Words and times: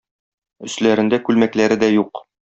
Өсләрендә 0.69 1.19
күлмәкләре 1.29 1.79
дә 1.85 1.93
юк. 1.99 2.25